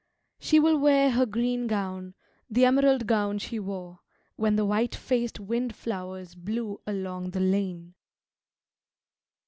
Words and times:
She 0.39 0.59
will 0.59 0.79
wear 0.79 1.11
her 1.11 1.27
green 1.27 1.67
gown, 1.67 2.15
the 2.49 2.65
emerald 2.65 3.05
gown 3.05 3.37
she 3.37 3.59
wore 3.59 3.99
When 4.35 4.55
the 4.55 4.65
white 4.65 4.95
faced 4.95 5.39
windflowers 5.39 6.33
blew 6.33 6.81
along 6.87 7.29
the 7.29 7.39
lane. 7.39 7.93